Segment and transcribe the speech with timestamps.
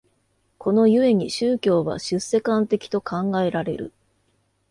[0.57, 3.93] この故に宗教は出世間的と考えられる。